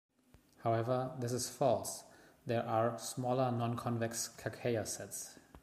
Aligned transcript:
However, 0.63 1.15
this 1.19 1.31
is 1.31 1.47
false; 1.47 2.05
there 2.47 2.65
are 2.67 2.97
smaller 2.97 3.51
non-convex 3.51 4.29
Kakeya 4.35 4.87
sets. 4.87 5.37